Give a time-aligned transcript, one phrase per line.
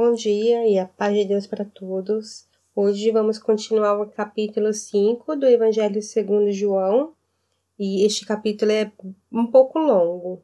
[0.00, 2.46] Bom dia e a paz de Deus para todos.
[2.72, 7.16] Hoje vamos continuar o capítulo 5 do Evangelho segundo João.
[7.76, 8.92] E este capítulo é
[9.32, 10.40] um pouco longo.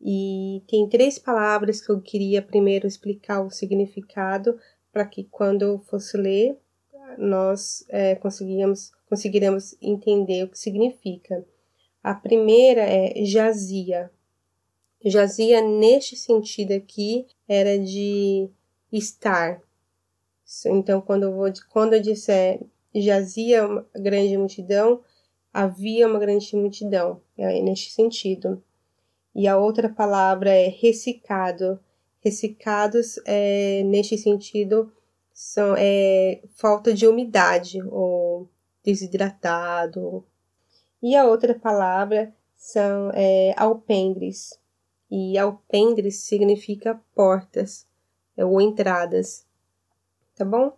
[0.00, 4.56] E tem três palavras que eu queria primeiro explicar o significado
[4.92, 6.56] para que quando eu fosse ler
[7.18, 11.44] nós é, conseguiremos entender o que significa.
[12.04, 14.12] A primeira é jazia.
[15.04, 18.48] Jazia, neste sentido aqui, era de
[18.92, 19.60] estar.
[20.66, 22.60] Então, quando eu, vou, quando eu disser
[22.94, 25.00] jazia uma grande multidão,
[25.52, 28.62] havia uma grande multidão, é neste sentido.
[29.34, 31.78] E a outra palavra é ressicado.
[32.20, 34.92] Ressecados, é, neste sentido,
[35.32, 38.48] são é, falta de umidade ou
[38.84, 40.24] desidratado.
[41.02, 44.58] E a outra palavra são é, alpendres.
[45.10, 47.88] E alpendres significa portas
[48.44, 49.46] ou entradas.
[50.36, 50.72] Tá bom?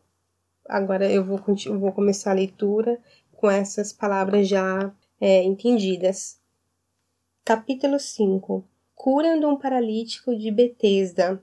[0.69, 2.99] Agora eu vou, eu vou começar a leitura
[3.33, 6.41] com essas palavras já é, entendidas.
[7.45, 11.43] Capítulo 5 Curando um paralítico de Betesda.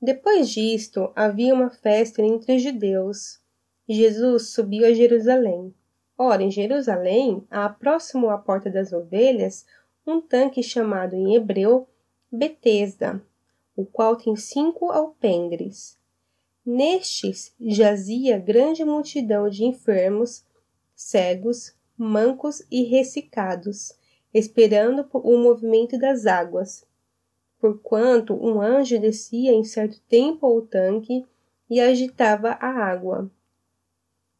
[0.00, 3.40] Depois disto, havia uma festa entre os judeus.
[3.88, 5.72] Jesus subiu a Jerusalém.
[6.18, 9.64] Ora, em Jerusalém, há próximo à porta das ovelhas,
[10.06, 11.88] um tanque chamado em hebreu
[12.30, 13.22] Betesda,
[13.76, 15.98] o qual tem cinco alpendres.
[16.64, 20.44] Nestes jazia grande multidão de enfermos,
[20.94, 23.92] cegos, mancos e ressecados,
[24.32, 26.86] esperando o movimento das águas
[27.62, 31.24] porquanto um anjo descia em certo tempo ao tanque
[31.70, 33.30] e agitava a água.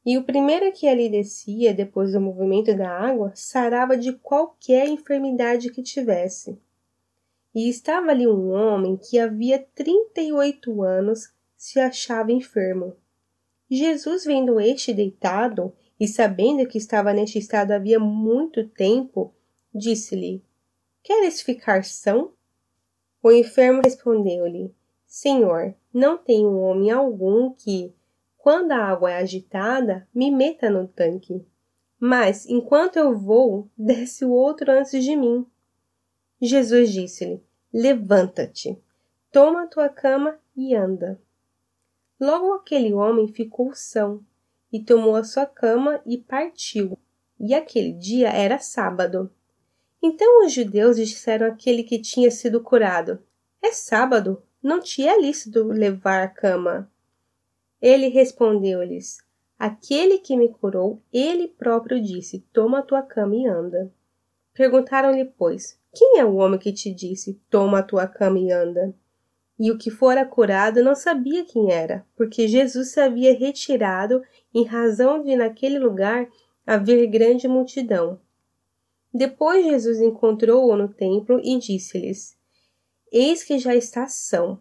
[0.05, 5.70] E o primeiro que ali descia, depois do movimento da água, sarava de qualquer enfermidade
[5.70, 6.58] que tivesse.
[7.55, 12.97] E estava ali um homem que havia trinta e oito anos se achava enfermo.
[13.71, 19.34] Jesus, vendo este deitado e sabendo que estava neste estado havia muito tempo,
[19.75, 20.43] disse-lhe:
[21.03, 22.32] Queres ficar são?
[23.22, 24.75] O enfermo respondeu-lhe:
[25.06, 27.94] Senhor, não tenho homem algum que,
[28.37, 31.44] quando a água é agitada, me meta no tanque.
[32.00, 35.47] Mas, enquanto eu vou, desce o outro antes de mim.
[36.41, 37.41] Jesus disse-lhe:
[37.72, 38.78] Levanta-te,
[39.31, 41.21] toma a tua cama e anda.
[42.21, 44.22] Logo aquele homem ficou são,
[44.72, 46.99] e tomou a sua cama e partiu.
[47.41, 49.31] E aquele dia era sábado.
[50.03, 53.22] Então os judeus disseram àquele que tinha sido curado:
[53.61, 56.91] É sábado, não te é lícito levar a cama.
[57.81, 59.19] Ele respondeu-lhes:
[59.59, 63.93] Aquele que me curou, ele próprio disse: Toma a tua cama e anda.
[64.54, 68.94] Perguntaram-lhe, pois, quem é o homem que te disse: Toma a tua cama e anda?
[69.58, 74.22] E o que fora curado não sabia quem era, porque Jesus se havia retirado
[74.54, 76.28] em razão de naquele lugar
[76.66, 78.20] haver grande multidão.
[79.12, 82.36] Depois Jesus encontrou-o no templo e disse-lhes:
[83.12, 84.58] Eis que já estás são.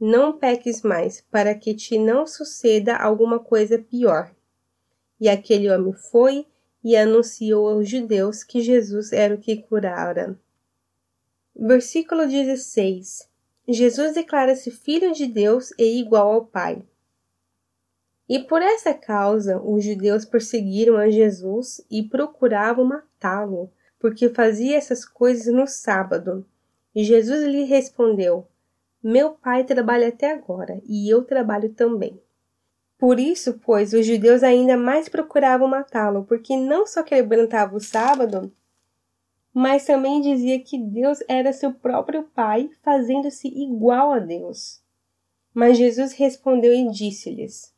[0.00, 4.32] Não peques mais, para que te não suceda alguma coisa pior.
[5.20, 6.46] E aquele homem foi
[6.88, 10.40] e anunciou aos judeus que Jesus era o que curara.
[11.54, 13.28] Versículo 16.
[13.68, 16.82] Jesus declara-se filho de Deus e igual ao Pai.
[18.26, 25.04] E por essa causa os judeus perseguiram a Jesus e procuravam matá-lo, porque fazia essas
[25.04, 26.46] coisas no sábado.
[26.94, 28.48] E Jesus lhe respondeu:
[29.02, 32.18] Meu pai trabalha até agora, e eu trabalho também.
[32.98, 38.52] Por isso, pois, os judeus ainda mais procuravam matá-lo, porque não só quebrantava o sábado,
[39.54, 44.82] mas também dizia que Deus era seu próprio pai, fazendo-se igual a Deus.
[45.54, 47.72] Mas Jesus respondeu e disse-lhes: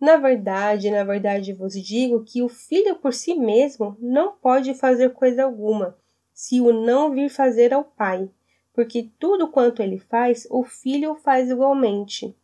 [0.00, 5.14] na verdade, na verdade vos digo que o filho por si mesmo não pode fazer
[5.14, 5.96] coisa alguma,
[6.34, 8.28] se o não vir fazer ao pai,
[8.74, 12.36] porque tudo quanto ele faz, o filho o faz igualmente.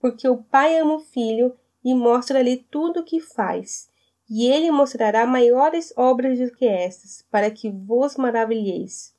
[0.00, 3.88] Porque o pai ama o filho e mostra-lhe tudo o que faz,
[4.28, 9.14] e ele mostrará maiores obras do que estas, para que vos maravilheis.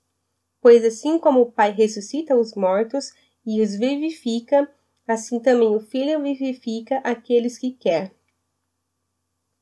[0.59, 3.13] Pois assim como o pai ressuscita os mortos
[3.45, 4.69] e os vivifica,
[5.07, 8.13] assim também o Filho vivifica aqueles que quer.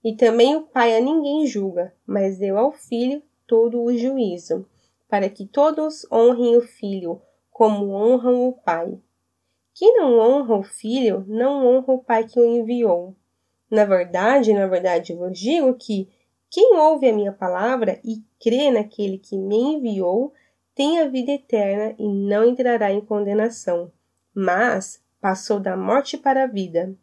[0.03, 4.65] E também o Pai a ninguém julga, mas deu ao Filho todo o juízo,
[5.09, 7.21] para que todos honrem o Filho,
[7.51, 8.97] como honram o Pai.
[9.79, 13.15] Quem não honra o Filho, não honra o Pai que o enviou.
[13.71, 16.09] Na verdade, na verdade vos digo que
[16.49, 20.33] quem ouve a minha palavra e crê naquele que me enviou,
[20.75, 23.89] tem a vida eterna e não entrará em condenação,
[24.35, 26.93] mas passou da morte para a vida.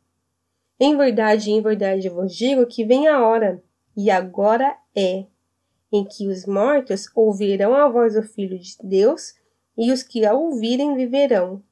[0.79, 3.65] Em verdade, em verdade vos digo que vem a hora,
[3.97, 5.25] e agora é,
[5.91, 9.35] em que os mortos ouvirão a voz do Filho de Deus,
[9.79, 11.63] e os que a ouvirem viverão.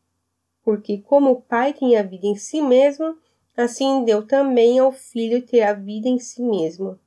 [0.64, 3.18] Porque como o Pai tem a vida em si mesmo,
[3.54, 6.98] assim deu também ao Filho ter a vida em si mesmo,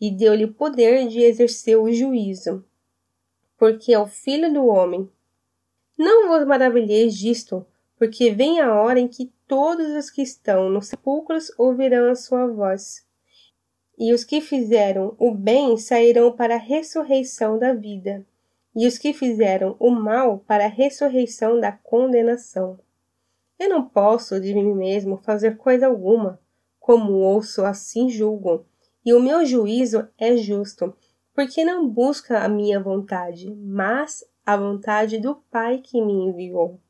[0.00, 2.64] e deu-lhe poder de exercer o juízo,
[3.56, 5.08] porque é o Filho do homem.
[5.96, 7.64] Não vos maravilheis disto,
[7.96, 12.46] porque vem a hora em que todos os que estão nos sepulcros ouvirão a sua
[12.46, 13.06] voz.
[13.96, 18.24] E os que fizeram o bem sairão para a ressurreição da vida,
[18.76, 22.78] e os que fizeram o mal para a ressurreição da condenação.
[23.58, 26.40] Eu não posso de mim mesmo fazer coisa alguma,
[26.78, 28.64] como ouço assim julgo,
[29.04, 30.94] e o meu juízo é justo,
[31.34, 36.80] porque não busca a minha vontade, mas a vontade do Pai que me enviou.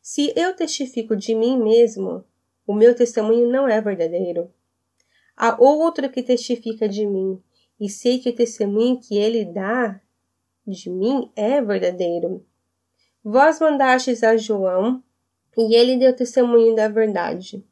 [0.00, 2.24] Se eu testifico de mim mesmo,
[2.66, 4.50] o meu testemunho não é verdadeiro.
[5.36, 7.42] Há outro que testifica de mim,
[7.78, 10.00] e sei que o testemunho que ele dá
[10.66, 12.46] de mim é verdadeiro.
[13.24, 15.02] Vós mandastes a João,
[15.56, 17.64] e ele deu testemunho da verdade.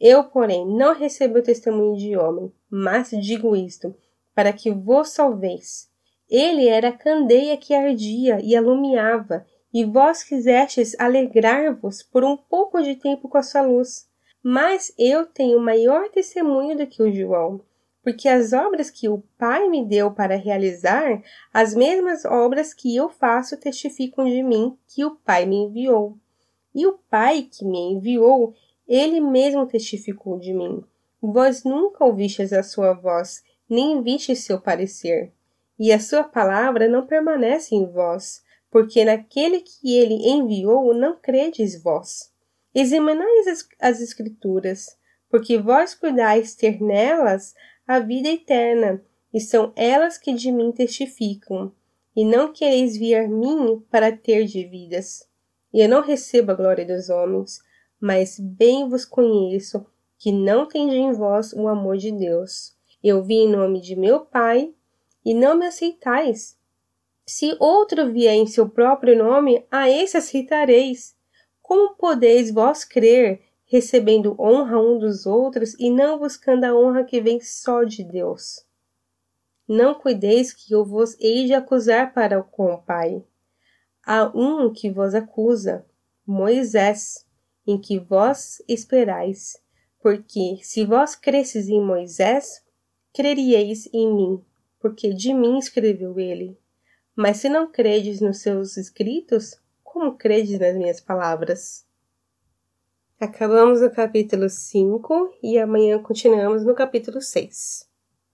[0.00, 3.94] Eu, porém, não recebo testemunho de homem, mas digo isto,
[4.34, 5.88] para que vos salveis.
[6.30, 12.80] Ele era a candeia que ardia e alumiava, e vós quisestes alegrar-vos por um pouco
[12.82, 14.08] de tempo com a sua luz.
[14.42, 17.60] Mas eu tenho maior testemunho do que o João,
[18.02, 21.22] porque as obras que o Pai me deu para realizar,
[21.52, 26.16] as mesmas obras que eu faço testificam de mim que o Pai me enviou.
[26.78, 28.54] E o Pai que me enviou,
[28.86, 30.80] ele mesmo testificou de mim.
[31.20, 35.32] Vós nunca ouvistes a sua voz, nem vistes seu parecer.
[35.76, 41.82] E a sua palavra não permanece em vós, porque naquele que ele enviou não credes
[41.82, 42.32] vós.
[42.72, 44.96] Examinais as, as Escrituras,
[45.28, 47.56] porque vós cuidais ter nelas
[47.88, 49.04] a vida eterna,
[49.34, 51.72] e são elas que de mim testificam,
[52.14, 55.27] e não quereis vir a mim para ter de vidas.
[55.72, 57.60] E eu não recebo a glória dos homens,
[58.00, 59.86] mas bem vos conheço
[60.18, 62.76] que não tendes em vós o amor de Deus.
[63.02, 64.74] Eu vim em nome de meu Pai,
[65.24, 66.56] e não me aceitais.
[67.26, 71.14] Se outro vier em seu próprio nome, a esse aceitareis.
[71.60, 77.20] Como podeis vós crer, recebendo honra um dos outros e não buscando a honra que
[77.20, 78.64] vem só de Deus?
[79.68, 83.22] Não cuideis que eu vos hei de acusar para com o Pai.
[84.10, 85.84] Há um que vos acusa,
[86.26, 87.26] Moisés,
[87.66, 89.60] em que vós esperais.
[90.00, 92.64] Porque se vós cresces em Moisés,
[93.12, 94.42] creríeis em mim,
[94.80, 96.58] porque de mim escreveu ele.
[97.14, 101.84] Mas se não credes nos seus escritos, como credes nas minhas palavras?
[103.20, 107.87] Acabamos o capítulo 5 e amanhã continuamos no capítulo 6.